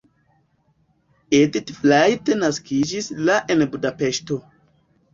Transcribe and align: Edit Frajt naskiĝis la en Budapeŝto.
Edit 1.41 1.71
Frajt 1.77 2.33
naskiĝis 2.41 3.13
la 3.31 3.39
en 3.57 3.67
Budapeŝto. 3.77 4.45